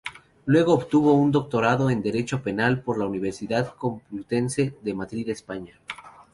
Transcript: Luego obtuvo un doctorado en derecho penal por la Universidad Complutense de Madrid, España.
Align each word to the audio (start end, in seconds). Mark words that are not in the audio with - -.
Luego 0.47 0.73
obtuvo 0.73 1.13
un 1.13 1.31
doctorado 1.31 1.91
en 1.91 2.01
derecho 2.01 2.41
penal 2.41 2.81
por 2.81 2.97
la 2.97 3.05
Universidad 3.05 3.75
Complutense 3.75 4.73
de 4.81 4.95
Madrid, 4.95 5.29
España. 5.29 5.79